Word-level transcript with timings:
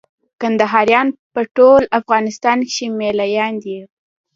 کندهاريان 0.41 1.07
په 1.33 1.41
ټول 1.55 1.81
افغانستان 1.99 2.57
کښي 2.67 2.87
مېله 2.99 3.25
يان 3.35 3.53
دي. 3.63 3.77